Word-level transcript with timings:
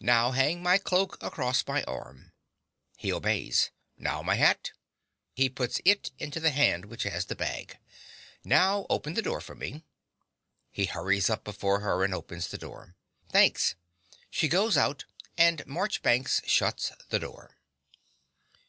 Now 0.00 0.32
hang 0.32 0.60
my 0.60 0.76
cloak 0.76 1.22
across 1.22 1.64
my 1.64 1.84
arm. 1.84 2.32
(He 2.96 3.12
obeys.) 3.12 3.70
Now 3.96 4.22
my 4.24 4.34
hat. 4.34 4.72
(He 5.34 5.48
puts 5.48 5.80
it 5.84 6.10
into 6.18 6.40
the 6.40 6.50
hand 6.50 6.86
which 6.86 7.04
has 7.04 7.26
the 7.26 7.36
bag.) 7.36 7.78
Now 8.42 8.86
open 8.90 9.14
the 9.14 9.22
door 9.22 9.40
for 9.40 9.54
me. 9.54 9.84
(He 10.72 10.86
hurries 10.86 11.30
up 11.30 11.44
before 11.44 11.78
her 11.78 12.02
and 12.02 12.12
opens 12.12 12.48
the 12.48 12.58
door.) 12.58 12.96
Thanks. 13.30 13.76
(She 14.30 14.48
goes 14.48 14.76
out; 14.76 15.04
and 15.36 15.64
Marchbanks 15.64 16.42
shuts 16.44 16.90
the 17.10 17.20
door.) 17.20 17.56